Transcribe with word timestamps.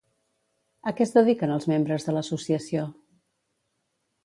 A 0.91 0.93
què 0.99 1.05
es 1.07 1.13
dediquen 1.17 1.53
els 1.57 1.67
membres 1.73 2.09
de 2.09 2.15
l'Associació? 2.17 2.89